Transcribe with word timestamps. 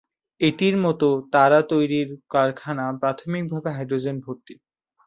এটির 0.41 0.75
মত 0.83 1.01
তারা 1.33 1.59
তৈরির 1.71 2.09
কারখানা 2.33 2.85
প্রাথমিকভাবে 3.01 3.69
হাইড্রোজেন 3.71 4.15
গ্যাসে 4.15 4.25
ভর্তি। 4.25 4.53